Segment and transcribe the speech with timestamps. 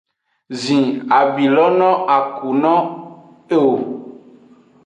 [0.61, 0.85] Zhin
[1.17, 2.73] abi lo no a ku no
[3.55, 3.71] eo.